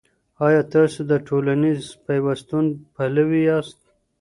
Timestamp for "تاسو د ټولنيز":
0.73-1.81